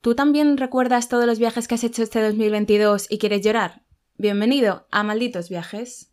[0.00, 3.82] ¿Tú también recuerdas todos los viajes que has hecho este 2022 y quieres llorar?
[4.16, 6.12] Bienvenido a Malditos Viajes.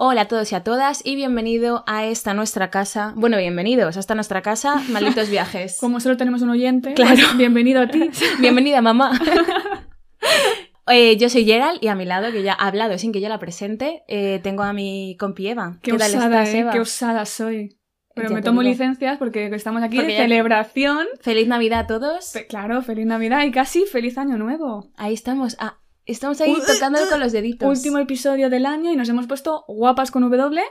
[0.00, 3.12] Hola a todos y a todas y bienvenido a esta nuestra casa.
[3.16, 5.76] Bueno, bienvenidos a esta nuestra casa, Malditos Viajes.
[5.80, 7.16] Como solo tenemos un oyente, Claro.
[7.16, 8.08] pues, bienvenido a ti.
[8.38, 9.18] Bienvenida, mamá.
[10.90, 13.28] Eh, yo soy Gerald y a mi lado, que ya ha hablado sin que yo
[13.28, 15.78] la presente, eh, tengo a mi compi Eva.
[15.82, 16.72] Qué, tal osada, estás, eh, Eva?
[16.72, 17.74] qué osada soy.
[18.14, 18.72] Pero Ya me tomo digo.
[18.72, 21.06] licencias porque estamos aquí Porque de celebración.
[21.20, 22.32] Feliz Navidad a todos.
[22.32, 24.90] Fe- Claro, feliz Navidad y casi feliz Año Nuevo.
[24.96, 25.56] Ahí estamos.
[25.60, 27.68] Ah, estamos ahí Uh, tocándolo con los deditos.
[27.68, 30.62] Último episodio del año y nos hemos puesto guapas con W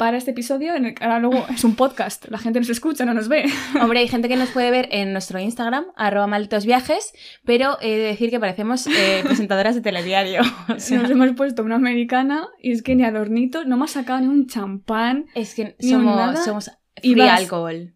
[0.00, 0.74] para este episodio.
[0.74, 3.44] En el, ahora luego es un podcast, la gente nos escucha, no nos ve.
[3.82, 7.12] Hombre, hay gente que nos puede ver en nuestro Instagram, arroba malditos viajes,
[7.44, 10.40] pero he de decir que parecemos eh, presentadoras de telediario.
[10.74, 13.88] O sea, Nos hemos puesto una americana y es que ni adornito, no me ha
[13.88, 15.26] sacado ni un champán.
[15.34, 16.36] es que Ni somos, nada.
[16.42, 17.94] somos free alcohol.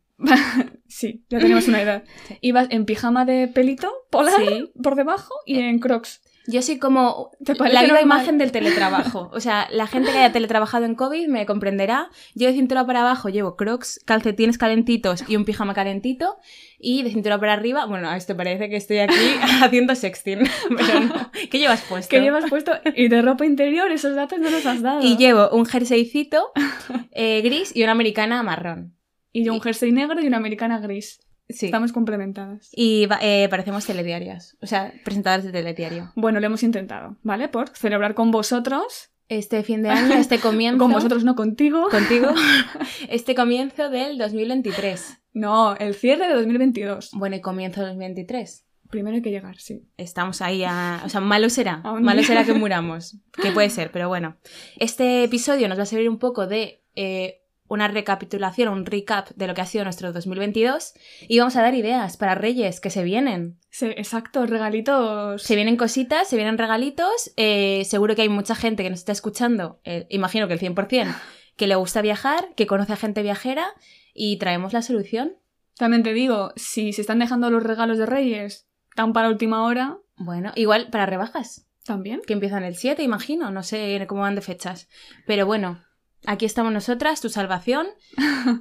[0.87, 2.05] Sí, ya tenemos una edad.
[2.29, 2.37] Sí.
[2.43, 4.71] Ibas en pijama de pelito polar Sí.
[4.83, 6.21] por debajo y en crocs.
[6.47, 9.31] Yo soy como ¿Te parece la viva imagen del teletrabajo.
[9.33, 12.11] O sea, la gente que haya teletrabajado en COVID me comprenderá.
[12.35, 16.37] Yo de cintura para abajo llevo crocs, calcetines calentitos y un pijama calentito.
[16.79, 19.15] Y de cintura para arriba, bueno, esto parece que estoy aquí
[19.63, 20.41] haciendo sexting.
[20.69, 21.31] Pero no.
[21.51, 22.11] ¿Qué llevas puesto?
[22.11, 22.73] ¿Qué llevas puesto?
[22.95, 25.03] Y de ropa interior, esos datos no los has dado.
[25.03, 26.53] Y llevo un jerseycito
[27.13, 28.95] eh, gris y una americana marrón.
[29.33, 31.21] Y yo un jersey negro y una americana gris.
[31.49, 31.67] Sí.
[31.67, 32.71] Estamos complementadas.
[32.73, 34.57] Y eh, parecemos telediarias.
[34.63, 36.13] O sea, presentadoras de telediario.
[36.17, 37.49] Bueno, lo hemos intentado, ¿vale?
[37.49, 39.11] Por celebrar con vosotros.
[39.29, 40.79] Este fin de año, este comienzo.
[40.79, 41.89] Con vosotros, no contigo.
[41.91, 42.29] Contigo.
[43.09, 45.23] Este comienzo del 2023.
[45.35, 47.11] No, el cierre de 2022.
[47.13, 48.65] Bueno, y comienzo del 2023.
[48.91, 49.89] Primero hay que llegar, sí.
[49.97, 51.03] Estamos ahí a...
[51.05, 51.79] O sea, malo será.
[52.01, 53.17] Malo será que muramos.
[53.33, 54.37] Que puede ser, pero bueno.
[54.77, 59.47] Este episodio nos va a servir un poco de eh, una recapitulación, un recap de
[59.47, 60.93] lo que ha sido nuestro 2022.
[61.29, 63.59] Y vamos a dar ideas para Reyes que se vienen.
[63.71, 65.43] Sí, exacto, regalitos.
[65.43, 67.33] Se vienen cositas, se vienen regalitos.
[67.37, 71.15] eh, seguro que hay mucha gente que nos está escuchando, eh, imagino que el 100%,
[71.57, 73.67] que le gusta viajar, que conoce a gente viajera
[74.13, 75.37] y traemos la solución.
[75.77, 79.99] También te digo, si se están dejando los regalos de Reyes tan para última hora,
[80.17, 81.67] Bueno, igual para rebajas.
[81.85, 82.21] también.
[82.27, 84.89] que empiezan el 7, imagino, no sé cómo van de fechas.
[85.27, 85.83] Pero bueno,
[86.27, 87.87] aquí estamos nosotras, tu salvación.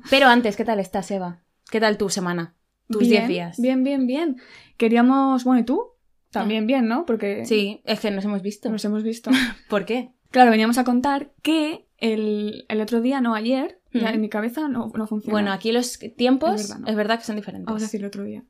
[0.09, 1.41] Pero antes, ¿qué tal estás, Eva?
[1.71, 2.55] ¿Qué tal tu semana?
[2.89, 3.57] Tus 10 Bien, días.
[3.59, 4.37] Bien, bien, bien.
[4.77, 5.91] Queríamos, bueno, ¿y tú?
[6.31, 7.05] También bien, ¿no?
[7.05, 8.69] Porque Sí, es que nos hemos visto.
[8.69, 9.29] nos hemos visto.
[9.69, 10.11] ¿Por qué?
[10.31, 14.67] Claro, veníamos a contar que el, el otro día, no ayer, ya en mi cabeza
[14.67, 15.31] no, no funciona.
[15.31, 17.67] Bueno, aquí los tiempos Es es verdad, que son diferentes.
[17.67, 18.43] Vamos a decir el otro día.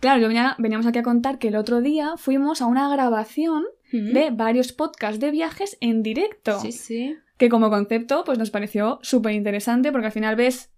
[0.00, 3.64] Claro, yo venía- veníamos aquí a contar que el otro día fuimos a una grabación
[3.92, 6.58] de varios podcasts de viajes en directo.
[6.60, 7.16] Sí, sí.
[7.40, 10.70] Que como concepto, pues nos pareció súper interesante porque al final ves.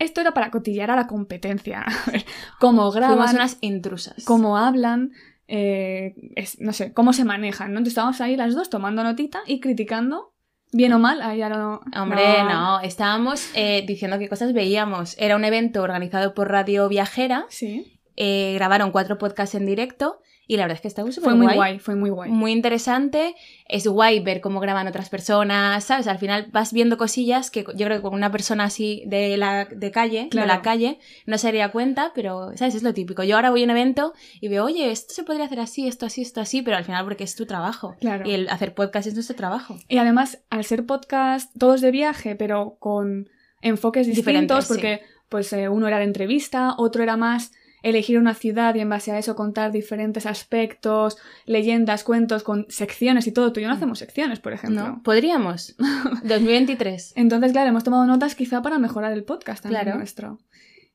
[0.00, 1.84] Esto era para cotillear a la competencia.
[2.60, 4.24] Cómo graban, unas intrusas.
[4.24, 5.12] cómo hablan,
[5.48, 7.78] eh, es- no sé, cómo se manejan, ¿no?
[7.78, 10.32] Entonces estábamos ahí las dos tomando notita y criticando,
[10.72, 11.80] bien o mal, ahí ya no...
[11.96, 15.16] Hombre, no, estábamos eh, diciendo qué cosas veíamos.
[15.18, 17.46] Era un evento organizado por Radio Viajera.
[17.48, 21.34] Sí, eh, grabaron cuatro podcasts en directo y la verdad es que estaba súper fue
[21.38, 21.78] muy guay.
[21.78, 22.30] fue muy guay.
[22.30, 23.34] muy interesante.
[23.66, 26.06] Es guay ver cómo graban otras personas, ¿sabes?
[26.08, 29.66] Al final vas viendo cosillas que yo creo que con una persona así de la
[29.66, 30.48] de calle, Claro.
[30.48, 32.74] de la calle, no se daría cuenta, pero, ¿sabes?
[32.74, 33.22] Es lo típico.
[33.22, 36.06] Yo ahora voy a un evento y veo, oye, esto se podría hacer así, esto
[36.06, 37.94] así, esto así, pero al final porque es tu trabajo.
[38.00, 38.26] Claro.
[38.26, 39.76] Y el hacer podcast es nuestro trabajo.
[39.86, 43.28] Y además, al ser podcast todos de viaje, pero con
[43.60, 44.72] enfoques Diferentes, distintos, sí.
[44.72, 47.52] porque pues eh, uno era de entrevista, otro era más
[47.82, 51.16] elegir una ciudad y en base a eso contar diferentes aspectos,
[51.46, 53.52] leyendas, cuentos, con secciones y todo.
[53.52, 54.86] Tú y yo no hacemos secciones, por ejemplo.
[54.88, 55.02] ¿No?
[55.02, 55.76] Podríamos.
[56.24, 57.12] 2023.
[57.16, 59.98] Entonces, claro, hemos tomado notas quizá para mejorar el podcast también Claro.
[59.98, 60.38] nuestro.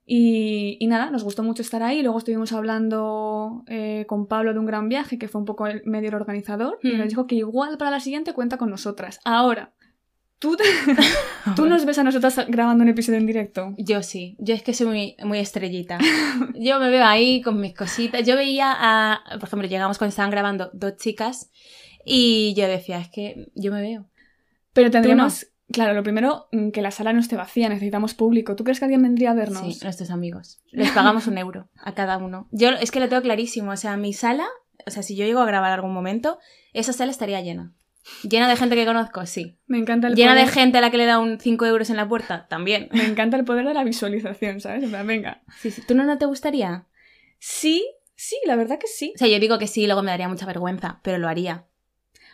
[0.06, 2.02] Y, y nada, nos gustó mucho estar ahí.
[2.02, 5.82] Luego estuvimos hablando eh, con Pablo de un gran viaje, que fue un poco el
[5.86, 6.98] medio organizador, y Mm.
[6.98, 9.20] nos dijo que igual para la siguiente cuenta con nosotras.
[9.24, 9.72] Ahora,
[10.44, 10.64] ¿tú, te-
[11.56, 13.74] ¿tú nos ves a nosotras grabando un episodio en directo?
[13.78, 15.98] Yo sí, yo es que soy muy, muy estrellita.
[16.56, 18.28] Yo me veo ahí con mis cositas.
[18.28, 21.50] Yo veía a, por ejemplo, llegamos cuando estaban grabando dos chicas
[22.06, 24.06] y yo decía, es que yo me veo.
[24.74, 28.58] Pero tendríamos, claro, lo primero, mm, que la sala no esté vacía, necesitamos público.
[28.58, 29.62] ¿Tú crees que alguien vendría a vernos?
[29.78, 30.60] Sí, nuestros amigos.
[30.72, 32.50] Les pagamos un euro a cada uno.
[32.52, 34.46] Yo es que lo tengo clarísimo, o sea, mi sala,
[34.86, 36.40] o sea, si yo llego a grabar algún momento,
[36.74, 37.74] esa sala estaría llena.
[38.24, 39.58] Llena de gente que conozco, sí.
[39.68, 41.90] Me encanta el Llena de poder- gente a la que le da un 5 euros
[41.90, 42.90] en la puerta, también.
[42.94, 44.84] Me encanta el poder de la visualización, ¿sabes?
[44.84, 45.42] En plan, venga.
[45.60, 45.82] Sí, sí.
[45.88, 46.86] ¿Tú no, no te gustaría?
[47.40, 47.86] Sí,
[48.16, 49.14] sí, la verdad que sí.
[49.16, 51.66] O sea, yo digo que sí, luego me daría mucha vergüenza, pero lo haría.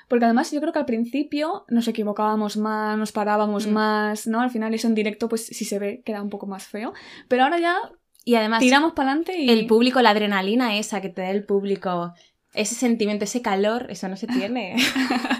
[0.08, 3.72] Porque además yo creo que al principio nos equivocábamos más, nos parábamos Mm.
[3.72, 4.42] más, ¿no?
[4.42, 6.94] Al final eso en directo, pues si se ve, queda un poco más feo.
[7.28, 7.76] Pero ahora ya
[8.26, 9.50] Y además, tiramos para adelante y...
[9.50, 12.14] el público, la adrenalina esa que te da el público,
[12.56, 14.76] ese sentimiento, ese calor, eso no se tiene.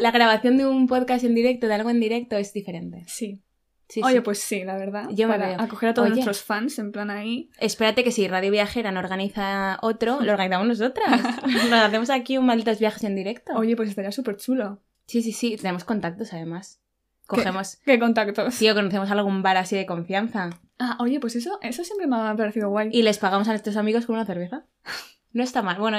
[0.00, 3.04] la grabación de un podcast en directo, de algo en directo, es diferente.
[3.06, 3.42] Sí.
[3.88, 4.20] Sí, Oye, sí.
[4.20, 5.08] pues sí, la verdad.
[5.10, 5.60] Yo me para veo.
[5.60, 6.14] acoger a todos Oye.
[6.14, 7.50] nuestros fans, en plan ahí.
[7.58, 11.20] Espérate que si Radio Viajera no organiza otro, lo organizamos nosotras.
[11.70, 13.52] Nos hacemos aquí un malditos viajes en directo.
[13.56, 14.80] Oye, pues estaría súper chulo.
[15.06, 15.56] Sí, sí, sí.
[15.56, 16.80] Tenemos contactos además.
[17.26, 17.78] Cogemos.
[17.84, 18.56] ¿Qué contactos?
[18.58, 20.50] Tío, conocemos algún bar así de confianza.
[20.78, 22.90] Ah, oye, pues eso, eso siempre me ha parecido guay.
[22.92, 24.66] Y les pagamos a nuestros amigos con una cerveza.
[25.32, 25.78] No está mal.
[25.78, 25.98] Bueno,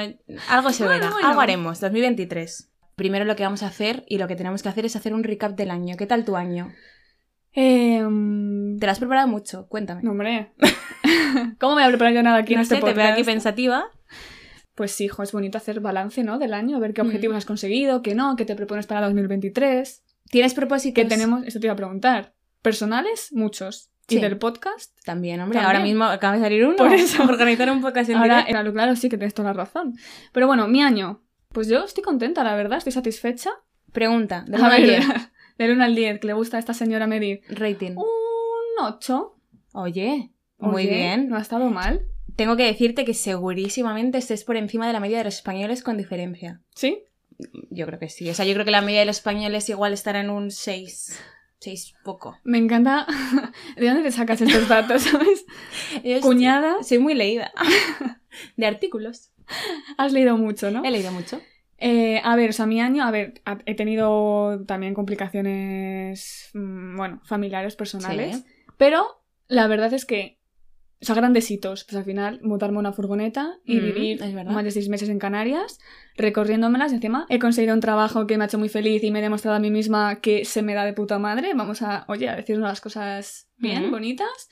[0.50, 1.10] algo se Bueno, verá.
[1.12, 1.28] bueno.
[1.28, 1.80] Algo haremos.
[1.80, 2.70] 2023.
[3.02, 5.24] Primero lo que vamos a hacer y lo que tenemos que hacer es hacer un
[5.24, 5.96] recap del año.
[5.96, 6.72] ¿Qué tal tu año?
[7.52, 9.66] Eh, mm, ¿Te lo has preparado mucho?
[9.68, 10.02] Cuéntame.
[10.04, 10.52] No, hombre.
[11.58, 13.24] ¿Cómo me voy a preparar yo nada aquí en no este sé, te veo aquí
[13.24, 13.86] pensativa.
[14.76, 16.38] Pues sí, hijo, es bonito hacer balance, ¿no?
[16.38, 17.06] Del año, ver qué Mm.
[17.06, 20.04] objetivos has conseguido, qué no, qué te propones para 2023.
[20.30, 20.94] ¿Tienes propósitos?
[20.94, 23.90] Que tenemos, esto te iba a preguntar, personales, muchos.
[24.08, 25.56] Y del podcast, También, hombre.
[25.58, 25.66] También.
[25.74, 26.76] Ahora mismo acaba de salir uno.
[26.76, 27.20] Por eso.
[27.28, 28.50] Organizar un podcast en ahora, directo.
[28.52, 29.94] claro, claro, sí que tienes toda la razón.
[30.32, 31.20] Pero bueno, mi año,
[31.52, 33.50] pues yo estoy contenta, la verdad, estoy satisfecha.
[33.92, 34.44] Pregunta.
[34.46, 35.06] ¿De A uno al ver, diez?
[35.58, 37.42] del 1 al 10, que le gusta a esta señora medir.
[37.48, 37.92] Rating.
[37.96, 39.36] Un 8.
[39.74, 41.28] Oye, muy Oye, bien.
[41.28, 42.06] No ha estado mal.
[42.36, 45.98] Tengo que decirte que segurísimamente estés por encima de la media de los españoles con
[45.98, 46.60] diferencia.
[46.74, 47.04] ¿Sí?
[47.70, 48.28] Yo creo que sí.
[48.30, 51.20] O sea, yo creo que la media de los españoles igual estará en un 6.
[51.58, 52.38] 6 poco.
[52.44, 53.06] Me encanta.
[53.76, 55.44] ¿De dónde te sacas estos datos, sabes?
[56.22, 56.82] Cuñada.
[56.82, 57.52] Soy muy leída.
[58.56, 59.31] De artículos.
[59.98, 60.84] Has leído mucho, ¿no?
[60.84, 61.40] He leído mucho.
[61.78, 67.20] Eh, a ver, o sea, mi año, a ver, he tenido también complicaciones, mm, bueno,
[67.24, 68.44] familiares, personales, Sí.
[68.76, 70.38] pero la verdad es que,
[71.00, 74.62] o sea, grandes hitos, pues al final mudarme a una furgoneta y Mm, vivir más
[74.64, 75.80] de seis meses en Canarias,
[76.16, 79.22] recorriéndomelas encima he conseguido un trabajo que me ha hecho muy feliz y me he
[79.22, 82.36] demostrado a mí misma que se me da de puta madre, vamos a, oye, a
[82.36, 83.90] decirnos las cosas bien, Mm.
[83.90, 84.48] bonitas.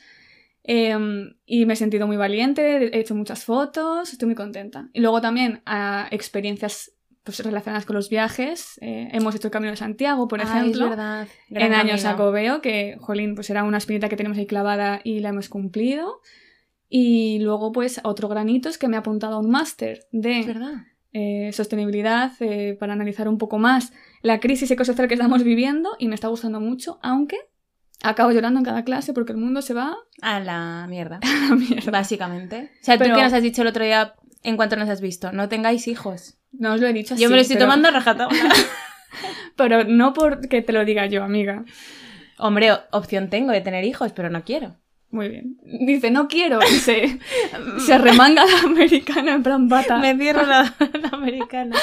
[0.63, 4.89] Em, y me he sentido muy valiente, he hecho muchas fotos, estoy muy contenta.
[4.93, 6.93] Y luego también a experiencias
[7.25, 8.79] pues, relacionadas con los viajes.
[8.81, 10.85] eh, hemos hecho el Camino de Santiago, por ejemplo.
[10.85, 11.29] es verdad.
[11.51, 12.11] en años camino.
[12.11, 16.21] Jacobeo, que, jolín, pues era una espinita que tenemos ahí clavada y la hemos cumplido.
[16.89, 20.55] Y luego, pues, otro granito es que me ha apuntado a un máster de
[21.13, 23.93] eh, sostenibilidad eh, para analizar un poco más
[24.23, 27.37] la crisis ecosocial que estamos viviendo y me está gustando mucho, aunque
[28.03, 31.21] acabo llorando en cada clase porque el mundo se va A la mierda.
[31.23, 31.91] a la mierda.
[31.91, 32.71] Básicamente.
[32.81, 35.33] O sea, tú que nos has dicho el otro día en cuanto nos has visto,
[35.33, 36.39] no tengáis hijos.
[36.53, 37.23] No os lo he dicho así.
[37.23, 38.39] Yo me lo estoy pero- tomando rajatabla.
[39.57, 41.65] Pero no porque te lo diga yo, amiga.
[42.39, 44.77] Hombre, opción tengo de tener hijos, pero no quiero.
[45.11, 45.59] Muy bien.
[45.65, 46.61] Dice, no quiero.
[46.63, 47.19] Y se,
[47.85, 49.99] se remanga la americana en plan bata.
[49.99, 51.77] Me cierro la, la americana.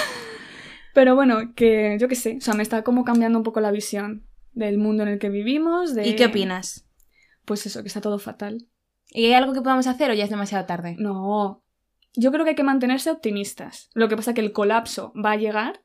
[0.94, 2.38] Pero bueno, que yo qué sé.
[2.38, 4.26] O sea, me está como cambiando un poco la visión
[4.58, 5.94] del mundo en el que vivimos.
[5.94, 6.08] De...
[6.08, 6.86] ¿Y qué opinas?
[7.46, 8.68] Pues eso, que está todo fatal.
[9.10, 10.96] ¿Y hay algo que podamos hacer o ya es demasiado tarde?
[11.00, 11.64] No.
[12.14, 13.90] Yo creo que hay que mantenerse optimistas.
[13.94, 15.82] Lo que pasa es que el colapso va a llegar,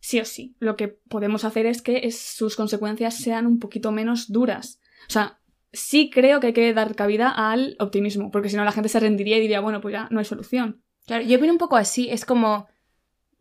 [0.00, 0.54] sí o sí.
[0.60, 4.78] Lo que podemos hacer es que es- sus consecuencias sean un poquito menos duras.
[5.08, 5.40] O sea,
[5.72, 9.00] sí creo que hay que dar cabida al optimismo, porque si no la gente se
[9.00, 10.82] rendiría y diría, bueno, pues ya no hay solución.
[11.06, 12.08] Claro, yo opino un poco así.
[12.10, 12.68] Es como.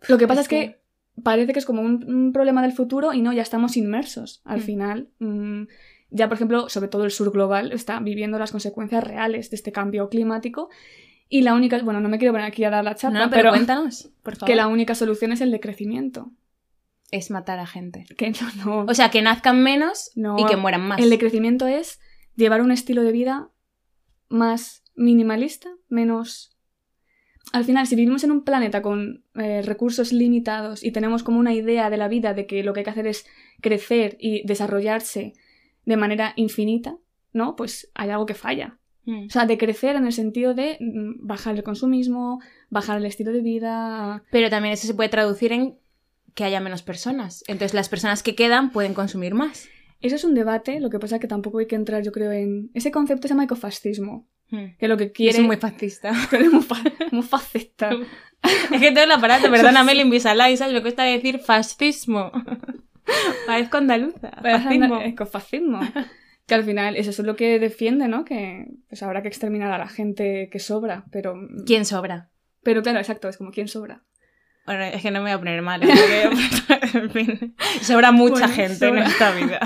[0.08, 0.81] Lo que pasa Es es que,
[1.24, 4.42] parece que es como un, un problema del futuro y no, ya estamos inmersos.
[4.46, 4.64] Al Mm.
[4.64, 5.64] final, mm,
[6.10, 9.72] ya por ejemplo, sobre todo el sur global está viviendo las consecuencias reales de este
[9.72, 10.70] cambio climático.
[11.30, 13.44] Y la única, bueno, no me quiero poner aquí a dar la chapa, No, pero,
[13.44, 14.48] pero, cuéntanos, por favor.
[14.48, 16.32] que la única solución es el decrecimiento.
[17.10, 18.06] Es matar a gente.
[18.18, 18.86] Que no, no.
[18.90, 21.00] O sea, que nazcan menos No, y que mueran más.
[21.00, 22.00] el decrecimiento es
[22.36, 23.50] llevar un estilo de vida
[24.30, 26.51] más minimalista, menos...
[27.54, 31.54] Al final, si vivimos en un planeta con eh, recursos limitados y tenemos como una
[31.54, 33.26] idea de la vida de que lo que hay que hacer es
[33.62, 35.34] crecer y desarrollarse
[35.86, 36.98] de manera infinita,
[37.34, 37.56] ¿no?
[37.56, 38.78] Pues hay algo que falla.
[39.06, 39.26] Mm.
[39.26, 43.32] O sea, de crecer en el sentido de mm, bajar el consumismo, bajar el estilo
[43.32, 44.24] de vida.
[44.32, 45.78] Pero también eso se puede traducir en
[46.36, 47.44] que haya menos personas.
[47.48, 49.68] Entonces las personas que quedan pueden consumir más.
[50.00, 52.32] Eso es un debate, lo que pasa es que tampoco hay que entrar, yo creo,
[52.32, 52.72] en...
[52.74, 54.28] Ese concepto se llama ecofascismo.
[54.80, 55.38] Que lo que quiere...
[55.40, 56.12] es muy fascista.
[56.32, 57.90] Es muy, fa- muy fascista.
[58.72, 60.74] es que tengo el aparato, perdóname el Invisalign, ¿sabes?
[60.74, 62.32] Me cuesta decir fascismo.
[63.48, 64.32] Parezco andaluza.
[64.42, 64.96] Pero es Fascismo.
[64.96, 65.80] anda- ecofascismo.
[66.48, 68.26] Que al final eso es lo que defiende, ¿no?
[68.26, 71.36] Que pues habrá que exterminar a la gente que sobra, pero...
[71.66, 72.30] ¿Quién sobra?
[72.64, 74.04] Pero claro, exacto, es como quién sobra.
[74.66, 75.82] Bueno, es que no me voy a poner mal.
[75.84, 76.30] ¿eh?
[76.94, 79.02] En fin, sobra mucha Bueno, gente sobra.
[79.02, 79.60] en esta vida.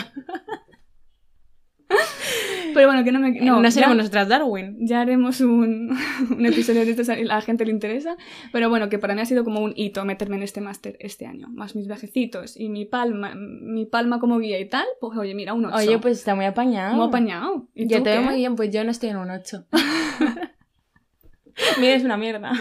[2.76, 3.32] Pero bueno, que no me...
[3.32, 4.78] No, No, seremos ya, nosotras Darwin.
[4.80, 5.98] ya haremos un,
[6.30, 8.18] un episodio de estos, a la gente le interesa.
[8.52, 11.26] Pero bueno, que para mí ha sido como un hito meterme en este máster este
[11.26, 11.48] año.
[11.50, 14.86] Más mis viajecitos y mi palma, mi palma como guía y tal.
[15.00, 15.76] Pues oye, mira, un 8.
[15.76, 16.96] Oye, pues está muy apañado.
[16.98, 17.68] Muy apañado.
[17.74, 19.66] ¿Y Yo tú te veo muy bien, pues yo no estoy en un 8.
[21.80, 22.52] Mira, es una mierda.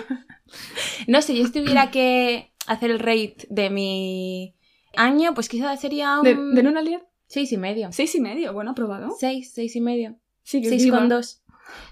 [1.09, 4.55] No sé, yo si tuviera que hacer el rate de mi
[4.97, 6.25] año, pues quizás sería un...
[6.25, 7.03] ¿De, de 1 al 10?
[7.35, 7.89] Seis y medio.
[7.91, 8.53] Seis y medio.
[8.53, 9.09] Bueno, aprobado.
[9.19, 10.15] Seis, seis y medio.
[10.45, 10.99] Sí, que Seis viva.
[10.99, 11.43] con dos.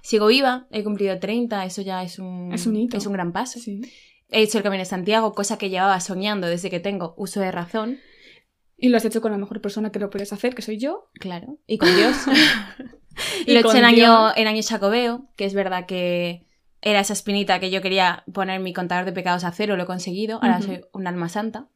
[0.00, 2.52] Sigo viva, he cumplido 30, eso ya es un...
[2.52, 2.96] Es un hito.
[2.96, 3.58] Es un gran paso.
[3.58, 3.80] Sí.
[4.28, 7.50] He hecho el Camino de Santiago, cosa que llevaba soñando desde que tengo uso de
[7.50, 7.98] razón.
[8.76, 11.08] Y lo has hecho con la mejor persona que lo puedes hacer, que soy yo.
[11.14, 11.58] Claro.
[11.66, 12.16] Y con Dios.
[13.44, 16.46] Y lo he hecho en año, en año Chacobeo, que es verdad que
[16.82, 19.86] era esa espinita que yo quería poner mi contador de pecados a cero, lo he
[19.86, 20.38] conseguido.
[20.40, 21.68] Ahora soy un alma santa.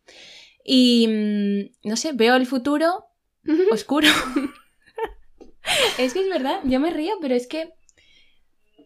[0.65, 3.07] Y mm, no sé, veo el futuro
[3.73, 4.09] oscuro.
[5.99, 7.71] es que es verdad, yo me río, pero es que.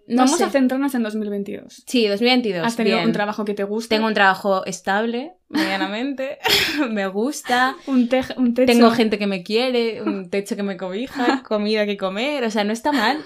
[0.06, 0.44] No Vamos sé.
[0.44, 1.84] a centrarnos en 2022.
[1.86, 2.66] Sí, 2022.
[2.66, 3.06] Has tenido bien.
[3.08, 3.94] un trabajo que te gusta.
[3.94, 6.38] Tengo un trabajo estable, medianamente.
[6.90, 7.76] me gusta.
[7.86, 8.72] un, tej- un techo.
[8.72, 12.64] Tengo gente que me quiere, un techo que me cobija, comida que comer, o sea,
[12.64, 13.22] no está mal,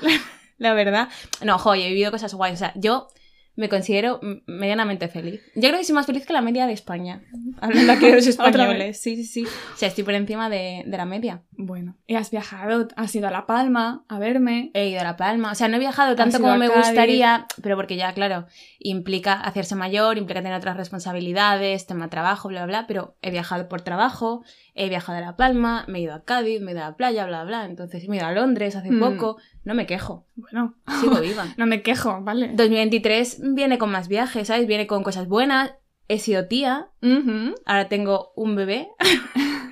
[0.59, 1.09] la verdad.
[1.43, 3.09] No, joder, he vivido cosas guays, o sea, yo
[3.57, 5.41] me considero medianamente feliz.
[5.55, 7.23] Yo creo que soy más feliz que la media de España,
[7.61, 9.45] hablando aquí de los españoles, sí, sí, sí.
[9.45, 11.43] O sea, estoy por encima de, de la media.
[11.67, 14.71] Bueno, y has viajado, has ido a La Palma a verme.
[14.75, 17.77] He ido a La Palma, o sea, no he viajado tanto como me gustaría, pero
[17.77, 18.47] porque ya, claro,
[18.79, 23.69] implica hacerse mayor, implica tener otras responsabilidades, tema trabajo, bla, bla, bla, pero he viajado
[23.69, 24.43] por trabajo,
[24.75, 26.97] he viajado a La Palma, me he ido a Cádiz, me he ido a la
[26.97, 29.01] playa, bla, bla, entonces me he ido a Londres hace Mm.
[29.01, 31.47] poco, no me quejo, Bueno, sigo viva.
[31.57, 32.49] no me quejo, ¿vale?
[32.55, 34.67] 2023 viene con más viajes, ¿sabes?
[34.67, 35.73] Viene con cosas buenas,
[36.09, 37.55] he sido tía, Ujú.
[37.65, 38.89] ahora tengo un bebé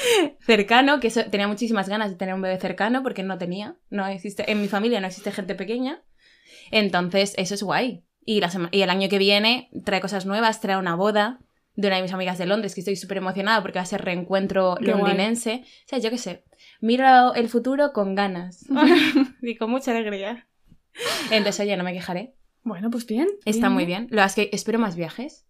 [0.46, 4.06] cercano, que eso- tenía muchísimas ganas de tener un bebé cercano porque no tenía, no
[4.06, 6.02] existe, en mi familia no existe gente pequeña,
[6.70, 8.04] entonces eso es guay.
[8.24, 11.40] Y, la sema- y el año que viene trae cosas nuevas, trae una boda
[11.74, 14.04] de una de mis amigas de Londres, que estoy súper emocionada porque va a ser
[14.04, 15.00] reencuentro Qué guay.
[15.02, 15.62] londinense.
[15.64, 16.44] O sea, yo qué sé,
[16.80, 18.66] miro el futuro con ganas
[19.42, 20.46] y con mucha alegría.
[21.30, 22.34] Entonces, oye, no me quejaré.
[22.62, 23.26] Bueno, pues bien.
[23.46, 24.06] Está muy bien.
[24.10, 25.46] Lo es que espero más viajes.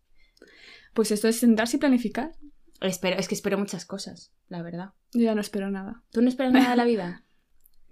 [0.94, 2.32] Pues esto es sentarse y planificar.
[2.80, 4.90] Espero, es que espero muchas cosas, la verdad.
[5.12, 6.02] Yo ya no espero nada.
[6.12, 7.24] ¿Tú no esperas nada de la vida?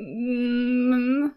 [0.00, 1.30] Mm,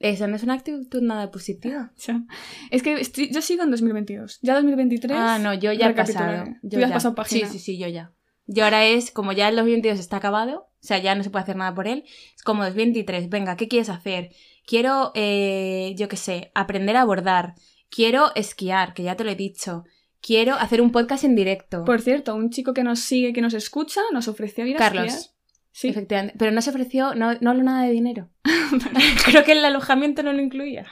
[0.00, 1.92] Esa no es una actitud nada positiva.
[2.06, 2.22] ya.
[2.70, 4.38] Es que estoy- yo sigo en 2022.
[4.42, 5.16] Ya 2023.
[5.18, 6.44] Ah, no, yo ya he pasado.
[6.62, 7.48] Tú ya has pasado página.
[7.48, 8.12] Sí, sí, sí, yo ya.
[8.46, 11.42] Y ahora es, como ya el 2022 está acabado, o sea, ya no se puede
[11.42, 14.30] hacer nada por él, es como 2023, venga, ¿qué quieres hacer?
[14.66, 17.54] Quiero, eh, yo qué sé, aprender a bordar.
[17.90, 19.84] Quiero esquiar, que ya te lo he dicho.
[20.20, 21.84] Quiero hacer un podcast en directo.
[21.84, 25.06] Por cierto, un chico que nos sigue, que nos escucha, nos ofreció ir a Carlos.
[25.06, 25.34] esquiar.
[25.70, 25.88] Sí.
[25.88, 26.34] Efectivamente.
[26.38, 28.28] Pero no se ofreció, no, no habló nada de dinero.
[29.24, 30.86] Creo que el alojamiento no lo incluía.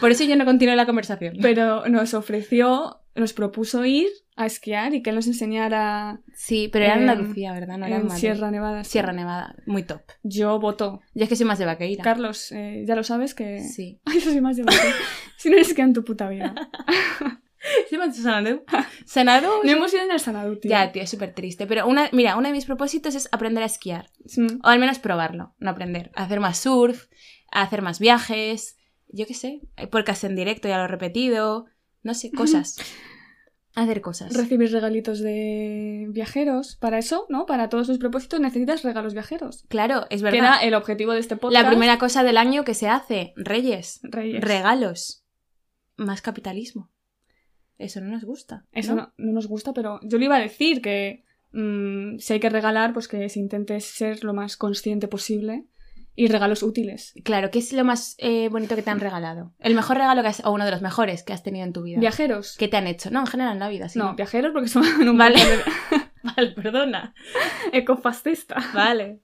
[0.00, 1.36] Por eso yo no continué la conversación.
[1.42, 6.86] Pero nos ofreció, nos propuso ir a esquiar y que él nos enseñara Sí, pero
[6.86, 7.76] era en Eh, Andalucía, ¿verdad?
[7.76, 8.18] No era en Madrid.
[8.20, 8.82] Sierra Nevada.
[8.84, 8.92] sí.
[8.92, 10.00] Sierra Nevada, muy top.
[10.22, 11.02] Yo voto.
[11.14, 12.02] Yo es que soy más de Vaqueira.
[12.02, 13.60] Carlos, eh, ya lo sabes que...
[13.60, 14.00] Sí.
[14.06, 14.74] Ay, yo soy más de voto.
[15.36, 16.54] si no es que en tu puta vida.
[17.88, 18.62] ¿Sí me has dicho Sanadú?
[19.06, 19.48] ¿Sanadú?
[19.64, 20.70] No hemos ido en el Sanadu, tío.
[20.70, 21.66] Ya, tío, es súper triste.
[21.66, 24.10] Pero una, mira, uno de mis propósitos es aprender a esquiar.
[24.64, 26.10] O al menos probarlo, no aprender.
[26.14, 27.06] A hacer más surf,
[27.50, 28.76] a hacer más viajes.
[29.08, 29.60] Yo qué sé.
[29.90, 31.66] Podcast en directo, ya lo he repetido.
[32.02, 32.76] No sé, cosas.
[33.74, 34.32] hacer cosas.
[34.34, 36.76] Recibir regalitos de viajeros.
[36.76, 37.46] Para eso, ¿no?
[37.46, 39.64] Para todos sus propósitos necesitas regalos viajeros.
[39.68, 40.38] Claro, es Que verdad.
[40.40, 41.62] era el objetivo de este podcast.
[41.62, 44.40] La primera cosa del año que se hace, Reyes, Reyes.
[44.42, 45.24] regalos,
[45.96, 46.90] más capitalismo.
[47.80, 48.64] Eso no nos gusta.
[48.72, 52.40] Eso no, no nos gusta, pero yo le iba a decir que mm, si hay
[52.40, 55.64] que regalar, pues que se intente ser lo más consciente posible
[56.14, 57.14] y regalos útiles.
[57.24, 59.52] Claro, ¿qué es lo más eh, bonito que te han regalado?
[59.58, 61.82] El mejor regalo que has, o uno de los mejores que has tenido en tu
[61.82, 61.98] vida.
[62.00, 62.56] ¿Viajeros?
[62.58, 63.10] ¿Qué te han hecho?
[63.10, 63.98] No, en general en la vida, sí.
[63.98, 65.38] no, viajeros porque son un Vale.
[65.38, 65.62] de-
[66.22, 67.14] Vale, perdona.
[67.72, 68.56] ecofascista.
[68.74, 69.20] Vale.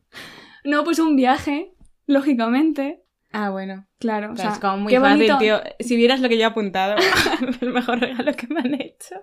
[0.65, 1.73] No, pues un viaje,
[2.07, 3.03] lógicamente.
[3.39, 3.87] Ah, bueno.
[3.99, 5.39] Claro, o sea, es como muy qué fácil, bonito.
[5.39, 5.61] tío.
[5.81, 6.97] Si vieras lo que yo he apuntado,
[7.61, 9.15] el mejor regalo que me han hecho.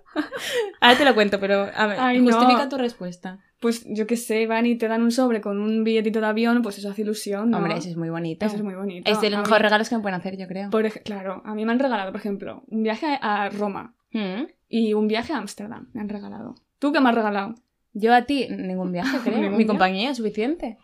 [0.81, 2.31] Ahora te lo cuento, pero a ver, Ay, no.
[2.31, 3.39] justifica tu respuesta.
[3.59, 6.61] Pues yo qué sé, van y te dan un sobre con un billetito de avión,
[6.61, 7.57] pues eso hace ilusión, ¿no?
[7.57, 8.45] Hombre, eso es muy bonito.
[8.45, 9.09] Eso es muy bonito.
[9.09, 10.69] Es de los mejores regalos que me pueden hacer, yo creo.
[10.69, 14.43] por claro, a mí me han regalado, por ejemplo, un viaje a Roma Mm.
[14.69, 15.89] y un viaje a Ámsterdam.
[15.93, 16.53] Me han regalado.
[16.77, 17.55] ¿Tú qué me has regalado?
[17.93, 19.35] Yo a ti, ningún viaje, creo.
[19.37, 19.67] Ningún Mi viaje.
[19.67, 20.77] compañía es suficiente.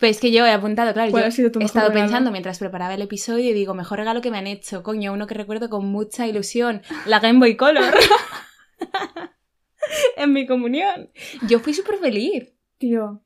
[0.00, 1.10] Pues es que yo he apuntado, claro.
[1.10, 2.06] ¿Cuál yo ha sido tu he estado regalo?
[2.06, 4.82] pensando mientras preparaba el episodio y digo, mejor regalo que me han hecho.
[4.82, 6.82] Coño, uno que recuerdo con mucha ilusión.
[7.06, 7.94] La Game Boy Color.
[10.16, 11.10] en mi comunión.
[11.48, 12.52] Yo fui súper feliz.
[12.78, 13.22] Tío,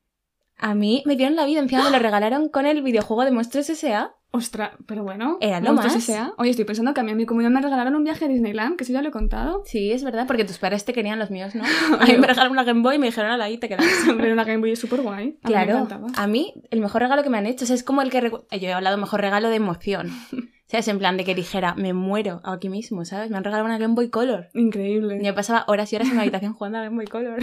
[0.61, 3.71] A mí me dieron la vida, encima me lo regalaron con el videojuego de Monstruos
[3.71, 4.15] S.A.
[4.33, 5.39] Ostras, pero bueno.
[5.41, 5.93] Era lo más.
[5.93, 6.33] sí sea.
[6.37, 8.77] Oye, estoy pensando que a mí en mi comunidad me regalaron un viaje a Disneyland,
[8.77, 9.63] que eso ya lo he contado.
[9.65, 11.65] Sí, es verdad, porque tus padres te querían los míos, ¿no?
[12.01, 13.85] A mí me regalaron una Game Boy y me dijeron, ahí te quedas.
[14.07, 15.39] Pero una Game Boy es súper guay.
[15.43, 17.75] A mí me Claro, a mí el mejor regalo que me han hecho, o sea,
[17.75, 18.31] es como el que...
[18.31, 20.11] Yo he hablado mejor regalo de emoción.
[20.61, 23.29] O sea, es en plan de que dijera, me muero aquí mismo, ¿sabes?
[23.29, 24.51] Me han regalado una Game Boy Color.
[24.55, 25.19] Increíble.
[25.21, 27.41] Y yo pasaba horas y horas en la habitación jugando a Game Boy Color.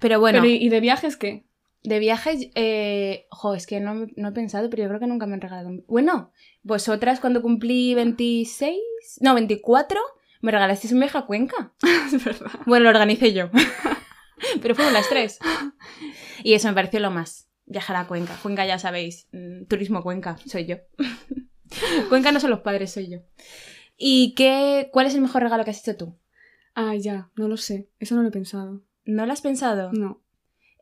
[0.00, 1.46] Pero bueno, Pero, ¿y y de viajes qué?
[1.86, 3.26] De viajes, eh...
[3.30, 5.68] jo, es que no, no he pensado, pero yo creo que nunca me han regalado.
[5.68, 8.76] un- Bueno, vosotras cuando cumplí 26,
[9.20, 10.00] no, 24,
[10.42, 11.72] me regalasteis un viaje a Cuenca.
[12.12, 12.50] es verdad.
[12.66, 13.50] Bueno, lo organicé yo.
[14.62, 15.38] Pero fueron las tres.
[16.44, 17.48] Y eso me pareció lo más.
[17.64, 18.36] Viajar a Cuenca.
[18.42, 19.28] Cuenca ya sabéis.
[19.32, 20.76] mm, Turismo Cuenca, soy yo.
[22.08, 23.18] Cuenca no son los padres, soy yo.
[23.96, 26.18] ¿Y qué, cuál es el mejor regalo que has hecho tú?
[26.74, 27.88] Ah, ya, no lo sé.
[27.98, 28.82] Eso no lo he pensado.
[29.04, 29.90] ¿No lo has pensado?
[29.92, 30.20] No.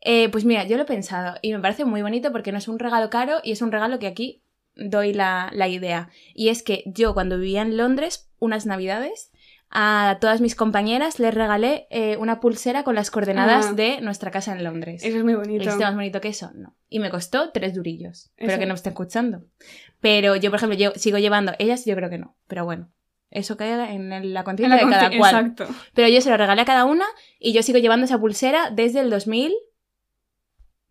[0.05, 2.69] Eh, pues mira, yo lo he pensado y me parece muy bonito porque no es
[2.69, 4.43] un regalo caro y es un regalo que aquí
[4.77, 6.11] doy la, la idea.
[6.35, 9.31] Y es que yo cuando vivía en Londres, unas navidades,
[9.71, 13.73] a todas mis compañeras les regalé eh, una pulsera con las coordenadas Ah.
[13.73, 15.03] de nuestra casa en Londres.
[15.03, 15.65] Eso es muy bonito.
[15.65, 16.51] ¿Existe más bonito que eso?
[16.55, 16.77] No.
[16.89, 18.31] Y me costó tres durillos.
[18.37, 18.59] Pero Eso.
[18.61, 19.43] que no me está escuchando.
[20.01, 21.53] Pero yo, por ejemplo, yo sigo llevando.
[21.59, 22.37] Ellas yo creo que no.
[22.47, 22.91] Pero bueno.
[23.31, 25.35] Eso cae en la En conciencia de cada cual.
[25.47, 25.67] Exacto.
[25.93, 27.07] Pero yo se lo regalé a cada una
[27.41, 29.11] y yo sigo llevando esa pulsera desde el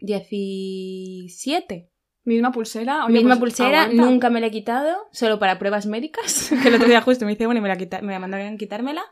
[0.04, 1.90] 2017.
[2.26, 3.06] Misma pulsera.
[3.06, 4.04] Oye, Misma pues, pulsera, aguanta.
[4.06, 6.52] nunca me la he quitado, solo para pruebas médicas.
[6.64, 8.54] que el otro día justo me hice una y me la, quita- me la mandaron
[8.54, 9.04] a quitármela.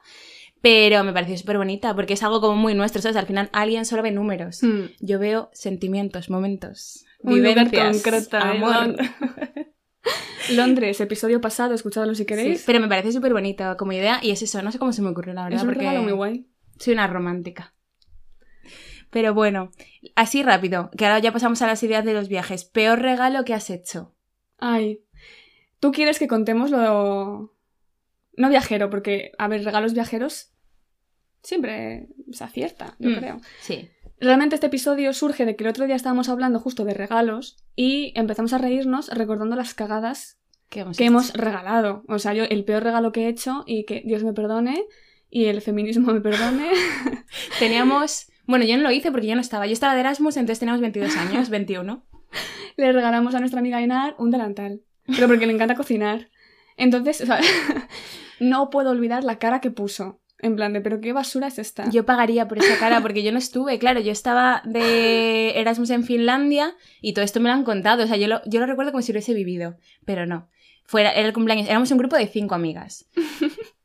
[0.61, 3.17] Pero me pareció súper bonita porque es algo como muy nuestro, ¿sabes?
[3.17, 4.61] Al final alguien solo ve números.
[4.61, 4.85] Hmm.
[4.99, 8.41] Yo veo sentimientos, momentos, Un vivencias, concreto, ¿eh?
[8.41, 8.95] amor.
[10.51, 12.59] Londres, episodio pasado, escuchadlo si queréis.
[12.59, 15.01] Sí, pero me parece súper bonita como idea y es eso, no sé cómo se
[15.01, 15.57] me ocurrió la verdad.
[15.57, 16.47] es un porque regalo muy guay.
[16.77, 17.73] Soy una romántica.
[19.11, 19.71] Pero bueno,
[20.15, 22.63] así rápido, que ahora ya pasamos a las ideas de los viajes.
[22.65, 24.15] Peor regalo que has hecho.
[24.57, 25.01] Ay.
[25.79, 27.53] ¿Tú quieres que contemos lo.
[28.37, 30.53] No viajero, porque, a ver, regalos viajeros
[31.43, 33.15] siempre se acierta, yo Mm.
[33.15, 33.41] creo.
[33.61, 33.89] Sí.
[34.19, 38.13] Realmente este episodio surge de que el otro día estábamos hablando justo de regalos y
[38.15, 42.03] empezamos a reírnos recordando las cagadas ¿Qué hemos que hemos regalado.
[42.07, 44.85] O sea, yo el peor regalo que he hecho y que Dios me perdone
[45.29, 46.69] y el feminismo me perdone.
[47.59, 48.27] Teníamos...
[48.45, 49.65] Bueno, yo no lo hice porque yo no estaba.
[49.67, 52.03] Yo estaba de Erasmus, entonces teníamos 22 años, 21.
[52.77, 54.81] le regalamos a nuestra amiga Inar un delantal.
[55.05, 56.29] Pero porque le encanta cocinar.
[56.77, 57.39] Entonces, o sea,
[58.39, 60.19] no puedo olvidar la cara que puso.
[60.43, 61.87] En plan de, pero qué basura es esta.
[61.91, 63.77] Yo pagaría por esa cara porque yo no estuve.
[63.77, 68.03] Claro, yo estaba de Erasmus en Finlandia y todo esto me lo han contado.
[68.03, 69.77] O sea, yo lo, yo lo recuerdo como si lo hubiese vivido.
[70.03, 70.49] Pero no.
[70.83, 71.69] Fuera, era el cumpleaños.
[71.69, 73.07] Éramos un grupo de cinco amigas.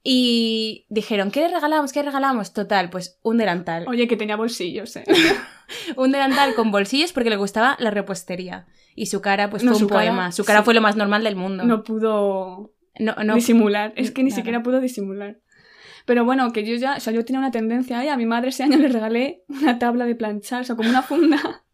[0.09, 1.93] Y dijeron, ¿qué le regalamos?
[1.93, 2.53] ¿Qué le regalamos?
[2.53, 3.87] Total, pues un delantal.
[3.89, 5.05] Oye, que tenía bolsillos, eh.
[5.97, 8.69] Un delantal con bolsillos porque le gustaba la repostería.
[8.95, 10.31] Y su cara, pues No, fue un cara, poema.
[10.31, 10.65] Su cara sí.
[10.65, 11.65] fue lo más normal del mundo.
[11.65, 13.35] No pudo no, no.
[13.35, 13.95] disimular.
[13.97, 15.41] Es que ni siquiera pudo disimular.
[16.05, 18.07] Pero bueno, que yo ya, o sea, yo tenía una tendencia ahí.
[18.07, 21.03] A mi madre ese año le regalé una tabla de planchar, o sea, como una
[21.03, 21.65] funda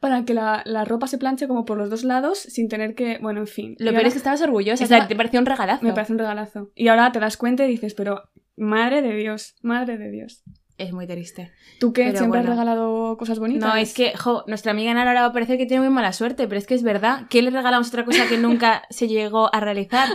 [0.00, 3.18] para que la, la ropa se planche como por los dos lados sin tener que,
[3.18, 3.76] bueno, en fin.
[3.78, 4.82] Lo Y peor ahora es que estabas orgullosa.
[4.82, 5.84] O sea, te pareció un regalazo.
[5.84, 6.72] Me parece un regalazo.
[6.74, 8.22] Y ahora te das cuenta y dices, pero
[8.56, 10.42] madre de Dios, madre de Dios.
[10.80, 11.52] Es muy triste.
[11.78, 12.04] ¿Tú qué?
[12.04, 12.52] Pero ¿Siempre bueno.
[12.52, 13.68] has regalado cosas bonitas?
[13.68, 16.14] No, es que, jo, nuestra amiga Nara ahora va a parecer que tiene muy mala
[16.14, 17.26] suerte, pero es que es verdad.
[17.28, 20.08] ¿Qué le regalamos otra cosa que nunca se llegó a realizar?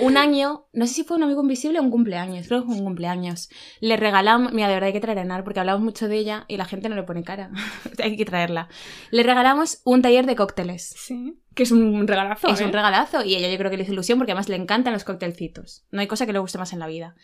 [0.00, 2.76] Un año, no sé si fue un amigo invisible o un cumpleaños, creo que fue
[2.76, 3.48] un cumpleaños.
[3.80, 6.44] Le regalamos, mira, de verdad hay que traer a Nara porque hablamos mucho de ella
[6.46, 7.50] y la gente no le pone cara.
[8.02, 8.68] hay que traerla.
[9.10, 10.94] Le regalamos un taller de cócteles.
[10.94, 11.38] Sí.
[11.54, 12.66] Que es un regalazo, Es ¿eh?
[12.66, 15.04] un regalazo y ella yo creo que le hizo ilusión porque además le encantan los
[15.04, 15.86] cóctelcitos.
[15.90, 17.14] No hay cosa que le guste más en la vida.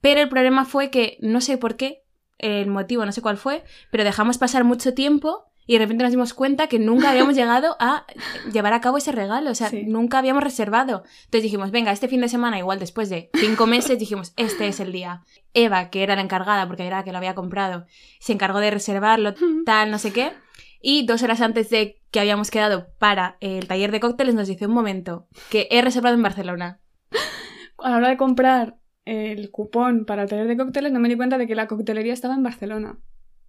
[0.00, 2.05] Pero el problema fue que no sé por qué,
[2.38, 6.12] el motivo no sé cuál fue, pero dejamos pasar mucho tiempo y de repente nos
[6.12, 8.06] dimos cuenta que nunca habíamos llegado a
[8.52, 9.82] llevar a cabo ese regalo, o sea, Sí.
[9.84, 11.02] nunca habíamos reservado.
[11.24, 14.78] Entonces dijimos, venga, este fin de semana, igual después de cinco meses, dijimos, este es
[14.80, 15.22] el día.
[15.54, 17.86] Eva, que era la encargada, porque era la que lo había comprado,
[18.20, 20.32] se encargó de reservarlo, tal, no sé qué.
[20.80, 24.66] Y dos horas antes de que habíamos quedado para el taller de cócteles, nos dice
[24.66, 26.78] un momento que he reservado en Barcelona.
[27.78, 31.16] A la hora de comprar el cupón para el taller de cócteles no me di
[31.16, 32.98] cuenta de que la coctelería estaba en Barcelona.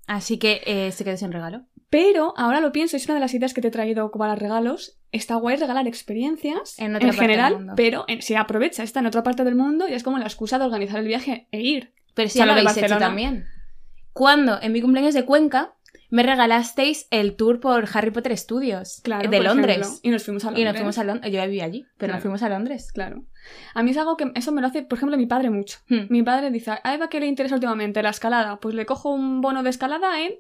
[0.08, 1.66] Así que eh, se quedó sin regalo.
[1.90, 4.98] Pero ahora lo pienso, es una de las ideas que te he traído para regalos.
[5.12, 7.74] Está guay regalar experiencias En del general, mundo.
[7.76, 10.60] pero en- si aprovecha, está en otra parte del mundo y es como la excusa
[10.60, 11.94] de organizar el viaje e ir.
[12.14, 13.46] Pero si ya lo de habéis hecho también.
[14.14, 15.76] Cuando en mi cumpleaños de Cuenca
[16.10, 19.78] me regalasteis el tour por Harry Potter Studios Claro, de Londres.
[19.80, 20.00] ejemplo.
[20.04, 20.66] Y nos fuimos a Y Londres.
[20.68, 21.34] nos fuimos a Londres.
[21.34, 22.14] Yo vivía allí, pero Claro.
[22.14, 22.92] nos fuimos a Londres.
[22.94, 23.24] Claro.
[23.74, 25.80] A mí es algo que eso me lo hace, por ejemplo, mi padre mucho.
[25.90, 26.06] Hmm.
[26.10, 28.02] Mi padre dice, a Eva, ¿qué le interesa últimamente?
[28.04, 28.60] La escalada.
[28.60, 30.34] Pues le cojo un bono de escalada en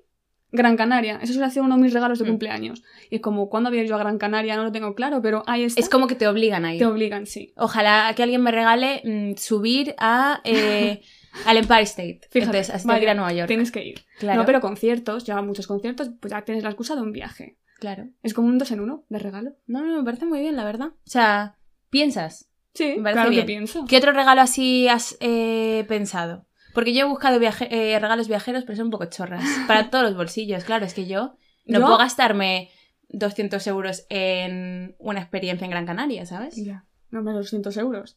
[0.53, 1.19] Gran Canaria.
[1.21, 2.27] Eso suele ser uno de mis regalos de Mm.
[2.29, 2.81] cumpleaños.
[3.09, 4.55] Y es como, ¿cuándo voy a ir yo a Gran Canaria?
[4.55, 5.81] No lo tengo claro, pero ahí está.
[5.81, 6.79] Es como que te obligan a ir.
[6.79, 7.51] Te obligan, sí.
[7.57, 11.01] Ojalá que alguien me regale mm, subir a, eh,
[11.45, 12.21] al Empire State.
[12.31, 13.47] Fíjate, Entonces, así ir a Nueva York.
[13.47, 14.01] Tienes que ir.
[14.19, 17.57] Claro, No, pero conciertos, ya muchos conciertos, pues ya tienes la excusa de un viaje.
[17.79, 18.07] claro.
[18.23, 19.51] Es como un dos en uno de regalo.
[19.67, 20.87] No, no, me parece muy bien, la verdad.
[20.87, 21.57] O sea,
[21.89, 22.49] piensas.
[22.73, 23.41] Sí, Me parece claro bien.
[23.41, 23.85] que pienso.
[23.87, 26.45] ¿Qué otro regalo así has eh, pensado?
[26.73, 29.43] Porque yo he buscado viaje- eh, regalos viajeros, pero son un poco chorras.
[29.67, 31.85] Para todos los bolsillos, claro, es que yo no ¿Yo?
[31.85, 32.69] puedo gastarme
[33.09, 36.55] 200 euros en una experiencia en Gran Canaria, ¿sabes?
[36.55, 38.15] Ya, no menos 200 euros.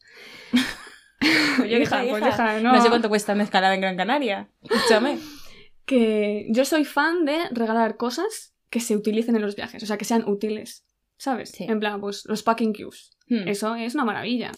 [1.62, 2.72] Oye, hija, pues hija, no.
[2.72, 4.48] no sé cuánto cuesta una escalada en Gran Canaria.
[4.62, 5.18] Escúchame.
[5.84, 9.98] Que yo soy fan de regalar cosas que se utilicen en los viajes, o sea,
[9.98, 10.84] que sean útiles,
[11.16, 11.50] ¿sabes?
[11.50, 11.64] Sí.
[11.64, 13.10] En plan, pues los packing cues.
[13.26, 13.48] Hmm.
[13.48, 14.52] Eso es una maravilla.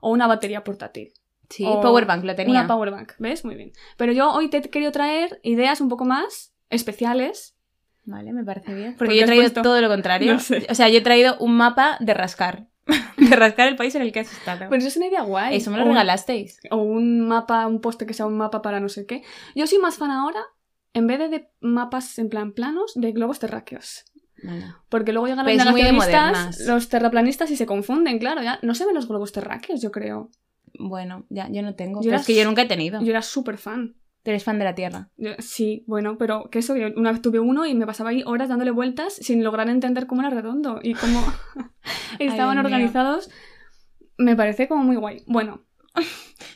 [0.00, 1.12] O una batería portátil.
[1.50, 2.60] Sí, o Powerbank lo tenía.
[2.60, 3.44] Una powerbank, ¿ves?
[3.44, 3.72] Muy bien.
[3.96, 7.56] Pero yo hoy te he querido traer ideas un poco más especiales.
[8.04, 8.92] Vale, me parece bien.
[8.92, 9.62] ¿Por Porque yo he traído puesto?
[9.62, 10.34] todo lo contrario.
[10.34, 10.66] No sé.
[10.70, 12.66] O sea, yo he traído un mapa de rascar.
[13.16, 14.68] de rascar el país en el que has estado.
[14.68, 15.56] Pues eso es una idea guay.
[15.56, 16.58] Eso me lo O un- regalasteis.
[16.70, 19.22] O un mapa, un poste que sea un mapa para no sé qué.
[19.54, 20.40] Yo soy más fan ahora,
[20.94, 24.04] en vez de, de mapas en plan planos, de globos terráqueos.
[24.42, 24.82] Bueno.
[24.88, 28.86] Porque luego llegan Pero los negacionistas, los terraplanistas y se confunden, claro, ya no se
[28.86, 30.30] ven los globos terráqueos, yo creo.
[30.78, 32.00] Bueno, ya, yo no tengo.
[32.00, 33.00] Yo Pero era es que yo nunca he tenido.
[33.02, 33.96] Yo era súper fan.
[34.24, 35.08] Eres fan de la Tierra.
[35.38, 38.48] Sí, bueno, pero que eso, yo una vez tuve uno y me pasaba ahí horas
[38.50, 41.24] dándole vueltas sin lograr entender cómo era redondo y cómo
[42.18, 43.30] estaban organizados.
[44.18, 45.22] Me parece como muy guay.
[45.26, 45.64] Bueno.
[45.94, 46.04] Te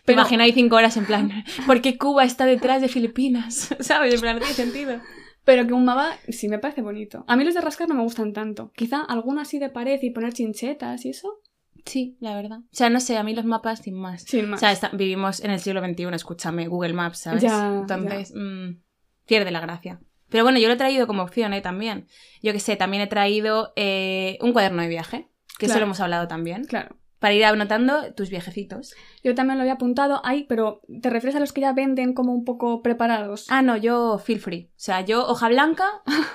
[0.06, 3.74] Pero- imagino ahí cinco horas en plan, ¿por qué Cuba está detrás de Filipinas?
[3.80, 4.14] ¿Sabes?
[4.14, 5.00] En plan, no tiene sentido.
[5.44, 7.24] Pero que un mapa sí me parece bonito.
[7.26, 8.70] A mí los de rascar no me gustan tanto.
[8.76, 11.40] Quizá alguno así de pared y poner chinchetas y eso.
[11.84, 12.58] Sí, la verdad.
[12.60, 14.22] O sea, no sé, a mí los mapas sin más.
[14.22, 14.58] Sin más.
[14.58, 17.42] O sea, está- vivimos en el siglo XXI, escúchame, Google Maps, ¿sabes?
[17.42, 18.80] Ya, Entonces, mm,
[19.26, 20.00] pierde la gracia.
[20.28, 21.60] Pero bueno, yo lo he traído como opción, ¿eh?
[21.60, 22.06] También.
[22.42, 25.80] Yo que sé, también he traído eh, un cuaderno de viaje, que eso Claro.
[25.80, 26.96] lo hemos hablado también, Claro.
[27.22, 28.94] Para ir anotando tus viajecitos.
[29.22, 32.32] Yo también lo había apuntado ahí, pero ¿te refieres a los que ya venden como
[32.34, 33.46] un poco preparados?
[33.48, 34.68] Ah, no, yo feel free.
[34.72, 35.84] O sea, yo hoja blanca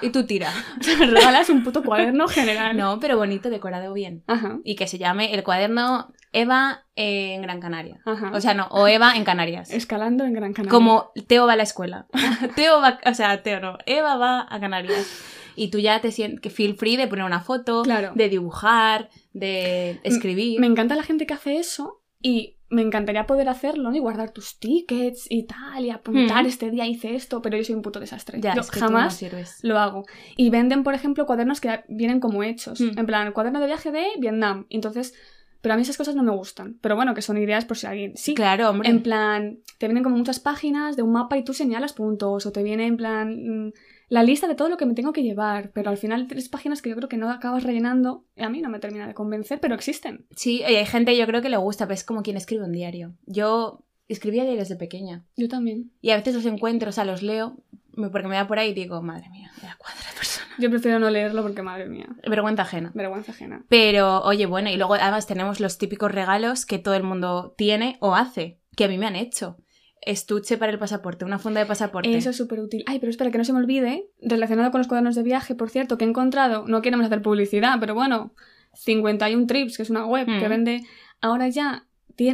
[0.01, 0.49] y tú tira.
[0.99, 2.77] me regalas un puto cuaderno general.
[2.77, 4.23] No, pero bonito, decorado bien.
[4.27, 4.59] Ajá.
[4.63, 7.99] Y que se llame el cuaderno Eva en Gran Canaria.
[8.05, 8.31] Ajá.
[8.33, 9.69] O sea, no, o Eva en Canarias.
[9.71, 10.71] Escalando en Gran Canaria.
[10.71, 12.07] Como Teo va a la escuela.
[12.55, 15.33] Teo va, o sea, Teo no, Eva va a Canarias.
[15.59, 18.11] Y tú ya te sientes que feel free de poner una foto, Claro.
[18.13, 20.59] de dibujar, de escribir.
[20.59, 23.95] Me encanta la gente que hace eso y me encantaría poder hacerlo ¿no?
[23.95, 26.47] y guardar tus tickets y tal y apuntar Mm.
[26.47, 28.41] este día hice esto, pero yo soy un puto desastre.
[28.41, 29.59] Ya, yo es que no jamás sirves.
[29.61, 30.05] lo hago.
[30.35, 32.81] Y venden, por ejemplo, cuadernos que vienen como hechos.
[32.81, 32.99] Mm.
[32.99, 34.65] En plan, cuaderno de viaje de Vietnam.
[34.69, 35.13] Entonces,
[35.61, 36.77] pero a mí esas cosas no me gustan.
[36.81, 38.35] Pero bueno, que son ideas por si alguien sí.
[38.35, 38.89] Claro, hombre.
[38.89, 42.45] En plan, te vienen como muchas páginas de un mapa y tú señalas puntos.
[42.45, 43.73] O te viene en plan mm,
[44.09, 45.71] la lista de todo lo que me tengo que llevar.
[45.73, 48.25] Pero al final tres páginas que yo creo que no acabas rellenando.
[48.35, 50.25] Y a mí no me termina de convencer, pero existen.
[50.35, 52.71] Sí, y hay gente yo creo que le gusta, pero es como quien escribe un
[52.71, 53.13] diario.
[53.25, 55.25] Yo escribía diarios desde pequeña.
[55.35, 55.91] Yo también.
[56.01, 57.57] Y a veces los encuentro, o sea, los leo,
[57.93, 60.47] me- porque me da por ahí y digo, madre mía, de la cuadra de persona.
[60.59, 62.91] Yo prefiero no leerlo porque, madre mía, Vergüenza ajena.
[62.95, 63.65] vergüenza ajena.
[63.67, 67.97] Pero, oye, bueno, y luego además tenemos los típicos regalos que todo el mundo tiene
[67.99, 69.57] o hace, que a mí me han hecho.
[70.01, 72.15] Estuche para el pasaporte, una funda de pasaporte.
[72.15, 72.83] Eso es súper útil.
[72.87, 75.69] Ay, pero espera, que no se me olvide, relacionado con los cuadernos de viaje, por
[75.69, 78.33] cierto, que he encontrado, no queremos hacer publicidad, pero bueno,
[78.73, 80.49] 51 Trips, que es una web que Mm.
[80.49, 80.81] vende,
[81.21, 81.87] ahora ya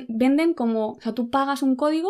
[0.07, 2.09] venden como, o sea, tú pagas un código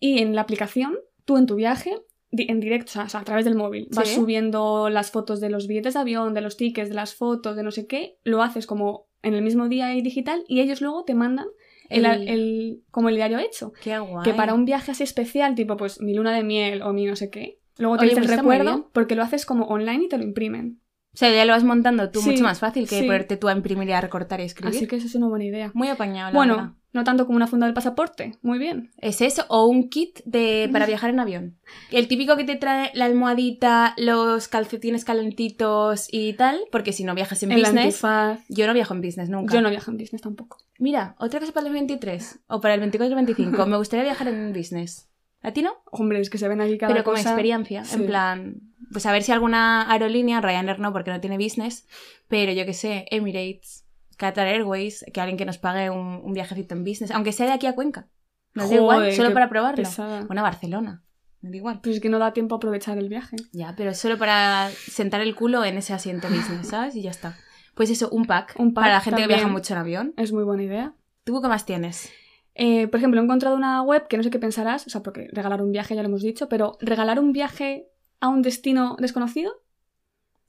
[0.00, 3.44] y en la aplicación, tú en tu viaje, di- en directo, o sea, a través
[3.44, 4.16] del móvil, vas Sí.
[4.16, 7.62] subiendo las fotos de los billetes de avión, de los tickets, de las fotos, de
[7.62, 11.04] no sé qué, lo haces como en el mismo día y digital y ellos luego
[11.04, 11.46] te mandan
[11.88, 13.72] el, El- el- como el diario hecho.
[13.82, 14.24] Qué guay.
[14.24, 17.16] Que para un viaje así especial, tipo pues mi luna de miel o mi no
[17.16, 20.08] sé qué, luego Oye, tienes pues el muy recuerdo porque lo haces como online y
[20.08, 20.80] te lo imprimen.
[21.12, 23.06] O sea, ya lo vas montando tú Sí, mucho más fácil que sí.
[23.06, 24.74] ponerte tú a imprimir y a recortar y escribir.
[24.76, 25.70] Así que eso es una buena idea.
[25.74, 26.70] Muy apañado, la verdad.
[26.94, 28.38] No tanto como una funda del pasaporte.
[28.40, 28.92] Muy bien.
[28.98, 31.58] Es eso, o un kit de, para viajar en avión.
[31.90, 37.14] El típico que te trae la almohadita, los calcetines calentitos y tal, porque si no
[37.14, 37.84] viajas en El business...
[38.04, 38.40] antifaz.
[38.48, 39.52] Yo no viajo en business nunca.
[39.52, 40.58] Yo no viajo en business tampoco.
[40.78, 43.66] Mira, otra cosa para el 23 o para el 24 o el 25.
[43.66, 45.10] Me gustaría viajar en business.
[45.42, 45.72] ¿A ti no?
[45.90, 47.30] Hombre, es que se ven aquí cada Pero como cosa.
[47.30, 47.84] experiencia.
[47.84, 47.96] Sí.
[47.96, 48.54] En plan,
[48.92, 51.86] pues a ver si alguna aerolínea, Ryanair no, porque no tiene business,
[52.28, 53.83] pero yo que sé, Emirates,
[54.16, 57.52] Qatar Airways, que alguien que nos pague un, un viajecito en business, aunque sea de
[57.52, 58.08] aquí a Cuenca.
[58.54, 59.76] Nos da igual, solo para probarlo.
[59.76, 60.22] pesada.
[60.26, 61.02] Bueno, Barcelona,
[61.40, 61.80] me da igual.
[61.82, 63.36] Pues es que no da tiempo a aprovechar el viaje.
[63.52, 66.94] Ya, pero es solo para sentar el culo en ese asiento business, ¿sabes?
[66.94, 67.36] Y ya está.
[67.74, 68.54] Pues eso, un pack.
[68.58, 70.14] Un pack para la gente que viaja mucho en avión.
[70.16, 70.94] Es muy buena idea.
[71.24, 72.10] ¿Tú qué más tienes?
[72.54, 75.28] Eh, por ejemplo, he encontrado una web que no sé qué pensarás, o sea, porque
[75.32, 77.88] regalar un viaje ya lo hemos dicho, pero regalar un viaje
[78.20, 79.52] a un destino desconocido.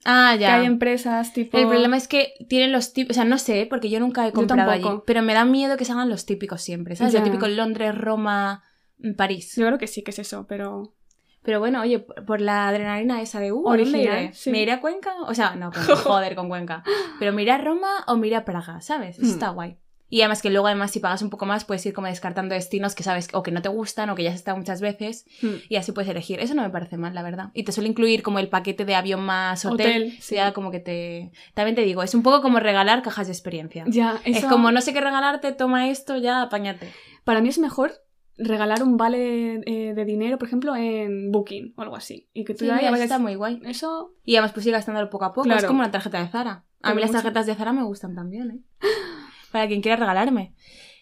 [0.04, 0.56] Ah, Que ya.
[0.60, 1.58] hay empresas tipo...
[1.58, 4.32] El problema es que tienen los típicos, o sea, no sé, porque yo nunca he
[4.32, 7.14] comprado allí, pero me da miedo que salgan los típicos siempre, ¿sabes?
[7.14, 8.64] Lo típico Londres, Roma,
[9.00, 9.56] mm, París.
[9.56, 10.94] Yo creo que sí que es eso, pero...
[11.42, 14.34] Pero bueno, oye, por la adrenalina esa de, uh, ¿a Original, ¿dónde iré?
[14.34, 14.50] sí.
[14.50, 15.14] ¿Me iré a Cuenca?
[15.28, 16.84] O sea, no, Cuenca, joder con Cuenca.
[17.20, 18.82] Pero ¿me iré a Roma o me iré a Praga?
[18.82, 19.18] ¿Sabes?
[19.20, 19.30] Eso Hmm.
[19.32, 19.78] está guay.
[20.08, 22.94] Y además que luego, además, si pagas un poco más, puedes ir como descartando destinos
[22.94, 25.56] que sabes o que no te gustan o que ya has estado muchas veces hmm.
[25.68, 26.40] y así puedes elegir.
[26.40, 27.50] Eso no me parece mal, la verdad.
[27.54, 29.88] Y te suele incluir como el paquete de avión más hotel.
[30.04, 30.36] Hotel, sí.
[30.36, 31.32] sea, como que te...
[31.56, 33.84] También te digo, es un poco como regalar cajas de experiencia.
[33.88, 36.92] Ya, Es eso- como no sé qué regalarte, toma esto, ya apáñate.
[37.24, 37.92] Para mí es mejor
[38.38, 42.30] regalar un vale eh, de dinero, por ejemplo, en Booking o algo así.
[42.34, 43.60] Y que tú Sí, ya mira, eso vayas- está muy guay.
[43.66, 44.14] Eso...
[44.24, 45.46] Y además pues ir gastándolo poco a poco.
[45.46, 45.62] Claro.
[45.62, 46.64] Es como una tarjeta de Zara.
[46.84, 47.22] A mí las mucho.
[47.24, 48.60] tarjetas de Zara me gustan también, ¿eh?
[49.56, 50.54] Para quien quiera regalarme.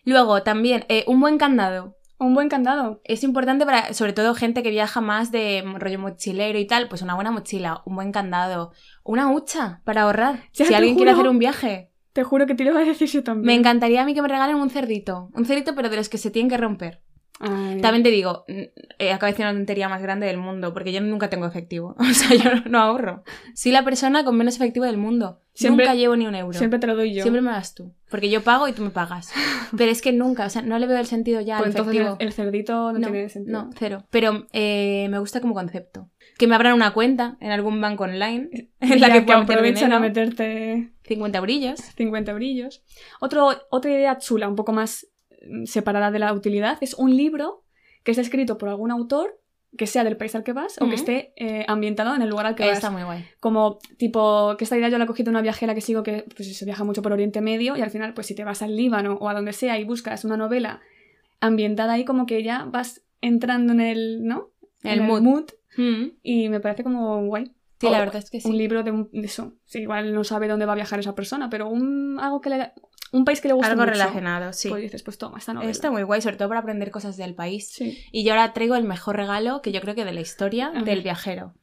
[0.06, 1.98] Luego, también, eh, un buen candado.
[2.20, 3.02] Un buen candado.
[3.04, 7.02] Es importante para, sobre todo, gente que viaja más de rollo mochilero y tal, pues
[7.02, 8.72] una buena mochila, un buen candado,
[9.04, 10.44] una hucha para ahorrar.
[10.54, 11.89] Ya si alguien quiere hacer un viaje.
[12.13, 13.48] Te juro que te lo a decir yo también.
[13.48, 15.32] Me encantaría a mí que me regalen un cerdito.
[15.34, 17.02] Un cerdito, pero de los que se tienen que romper.
[17.43, 17.82] Ay.
[17.82, 18.71] También te digo, eh,
[19.12, 21.95] acabo de decir una tontería más grande del mundo, porque yo nunca tengo efectivo.
[21.99, 23.23] O sea, yo no, no ahorro.
[23.56, 25.39] Soy la persona con menos efectivo del mundo.
[25.56, 26.58] Siempre- nunca llevo ni un euro.
[26.58, 27.21] Siempre te lo doy yo.
[27.21, 27.93] Siempre me das tú.
[28.10, 29.32] Porque yo pago y tú me pagas.
[29.77, 31.93] Pero es que nunca, o sea, no le veo el sentido ya Pues al entonces
[31.95, 32.17] efectivo.
[32.19, 33.63] el, el cerdito no, tiene sentido.
[33.65, 34.03] No, cero.
[34.10, 36.10] Pero eh, me gusta como concepto.
[36.38, 39.99] Que me abran una cuenta en algún banco online en la que meter aprovechan a
[39.99, 41.79] meterte 50 brillos.
[41.97, 42.84] 50 brillos.
[43.19, 45.08] Otro, otra idea chula, un poco más
[45.65, 47.63] separada de la utilidad, es un libro
[48.03, 49.39] que esté escrito por algún autor
[49.77, 52.45] que sea del país al que vas o que esté eh, ambientado en el lugar
[52.45, 52.73] al que vas.
[52.73, 53.25] Está muy guay.
[53.39, 56.25] Como tipo, que esta idea yo la he cogido de una viajera que sigo que
[56.36, 58.75] pues se viaja mucho por Oriente Medio y al final pues si te vas al
[58.75, 60.79] Líbano o a donde sea y buscas una novela
[61.39, 64.49] ambientada ahí como que ya vas entrando en el, ¿no?
[64.84, 65.45] El En mood.
[65.75, 66.03] Mm.
[66.21, 67.51] y me parece como guay.
[67.79, 68.47] Sí, la verdad es que sí.
[68.47, 69.53] Un libro de, un- de eso.
[69.65, 72.71] Sí, igual no sabe dónde va a viajar esa persona, pero un, algo que le,
[73.13, 73.91] un país que le gusta Algo mucho.
[73.93, 74.67] relacionado, sí.
[74.69, 75.71] Pues dices, pues toma, esta novela.
[75.71, 77.69] Está muy guay, sobre todo para aprender cosas del país.
[77.69, 77.97] Sí.
[78.12, 81.02] Y yo ahora traigo el mejor regalo que yo creo que de la historia del
[81.02, 81.54] viajero.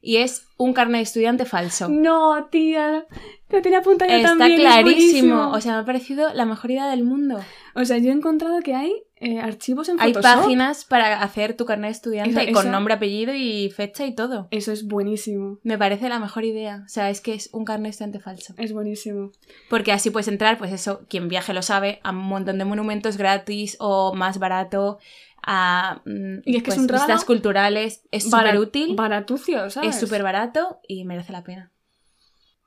[0.00, 1.88] Y es un carnet de estudiante falso.
[1.88, 3.06] No, tía.
[3.48, 4.52] Te tenía apuntado yo Está también.
[4.52, 5.50] es clarísimo.
[5.52, 7.38] O sea, me ha parecido la mejor idea del mundo.
[7.74, 10.40] O sea, yo he encontrado que hay eh, archivos en Hay Photoshop.
[10.42, 14.14] páginas para hacer tu carnet de estudiante Eso- con eso- nombre, apellido y fecha y
[14.14, 14.48] todo.
[14.50, 15.58] Eso es buenísimo.
[15.62, 16.82] Me parece la mejor idea.
[16.84, 18.54] O sea, es que es un carnet de estudiante falso.
[18.58, 19.30] Es buenísimo.
[19.70, 23.16] Porque así puedes entrar, pues eso, quien viaje lo sabe, a un montón de monumentos
[23.16, 24.98] gratis o más barato,
[25.46, 28.02] a mm, Y es que es pues, un regalo visitas culturales.
[28.10, 29.94] Es súper útil, Baratucio, ¿sabes?
[29.94, 31.70] es súper barato y merece la pena.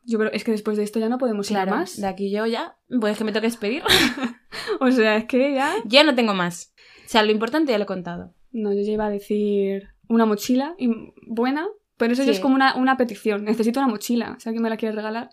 [0.05, 1.99] Yo creo, es que después de esto ya no podemos ir Claro, más.
[1.99, 3.83] de aquí yo ya, pues que me toque despedir.
[4.79, 5.75] O sea, es que ya...
[5.85, 6.73] ya no tengo más.
[7.05, 8.33] O sea, lo importante ya lo he contado.
[8.51, 10.75] No, yo ya iba a decir una mochila
[11.25, 13.45] buena, pero eso ya es como una, una petición.
[13.45, 15.29] Necesito una mochila, si alguien me la quiere regalar,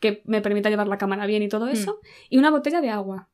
[0.00, 2.00] que me permita llevar la cámara bien y todo eso.
[2.02, 2.06] Mm.
[2.30, 3.28] Y una botella de agua.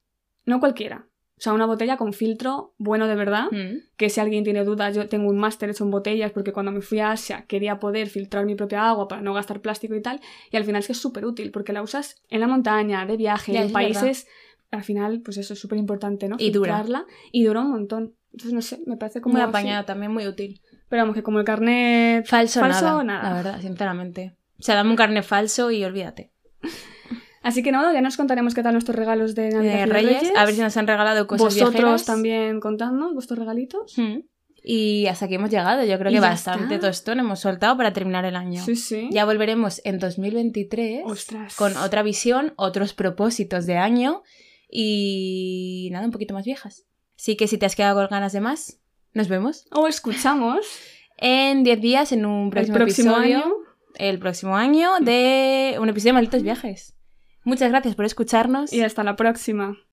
[0.45, 1.07] No cualquiera.
[1.39, 3.47] O sea, una botella con filtro bueno de verdad.
[3.51, 3.79] Mm.
[3.97, 6.83] Que si alguien tiene dudas, yo tengo un máster hecho en botellas porque cuando me
[6.83, 10.21] fui a Asia quería poder filtrar mi propia agua para no gastar plástico y tal.
[10.51, 13.17] Y al final es que es súper útil porque la usas en la montaña, de
[13.17, 14.29] viaje, Ya, en es países.
[14.73, 16.37] Al final, pues eso es súper importante, ¿no?
[16.39, 16.79] Y dura.
[16.79, 17.07] Filtrarla.
[17.31, 18.15] Y dura un montón.
[18.33, 19.35] Entonces, no sé, me parece como.
[19.35, 19.51] Muy así.
[19.51, 20.61] apañada, también muy útil.
[20.89, 22.27] Pero vamos, que como el carnet.
[22.27, 23.29] Falso, Falso, nada, nada.
[23.29, 24.37] La verdad, sinceramente.
[24.59, 26.33] O sea, dame un carnet falso y olvídate.
[27.43, 29.75] Así que nada, ya nos contaremos qué tal nuestros regalos de Navidad.
[29.75, 32.05] Eh, de Reyes, a ver si nos han regalado cosas Vosotros viajeras.
[32.05, 33.99] también contadnos vuestros regalitos.
[33.99, 34.21] Mm.
[34.65, 35.85] Y hasta aquí hemos llegado.
[35.85, 36.87] Yo creo que bastante está.
[36.87, 38.63] tostón hemos soltado para terminar el año.
[38.65, 39.09] Sí, sí.
[39.11, 41.57] Ya volveremos en 2023 Ostras.
[41.57, 44.23] con otra visión, otros propósitos de año
[44.73, 46.87] y nada, un poquito más viejas.
[47.17, 48.81] Así que si te has quedado con ganas de más,
[49.13, 50.67] nos vemos O escuchamos
[51.19, 53.37] en 10 días en un el próximo, próximo episodio.
[53.37, 53.55] año.
[53.97, 56.97] El próximo año de un episodio de Malditos Viajes.
[57.45, 58.73] Muchas gracias por escucharnos.
[58.73, 59.77] Y hasta la próxima.